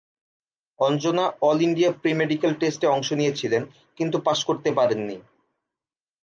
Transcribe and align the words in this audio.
Anjana 0.79 1.25
all 1.41 1.57
India 1.61 1.91
pre 1.91 2.11
medical 2.13 2.51
test 2.59 2.81
-এ 2.83 2.87
অংশ 2.87 3.09
নিয়েছিলেন 3.13 3.63
কিন্তু 3.97 4.17
পাস 4.19 4.39
করতে 4.43 4.69
পারেননি। 4.71 5.17